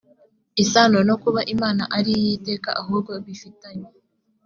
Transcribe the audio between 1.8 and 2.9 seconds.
ari iy iteka